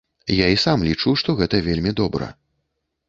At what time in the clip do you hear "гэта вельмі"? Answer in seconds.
1.43-1.91